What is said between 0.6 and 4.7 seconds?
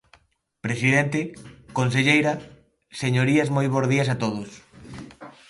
Presidente, conselleira, señorías moi bos días a todos.